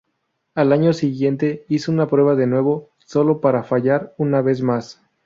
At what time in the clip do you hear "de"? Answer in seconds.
2.33-2.47